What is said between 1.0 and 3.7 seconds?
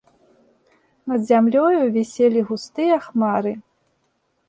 Над зямлёю віселі густыя хмары.